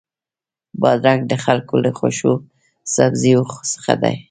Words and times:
بادرنګ 0.81 1.21
د 1.27 1.33
خلکو 1.43 1.75
له 1.83 1.91
خوښو 1.97 2.33
سبزیو 2.93 3.41
څخه 3.73 3.93
دی. 4.03 4.15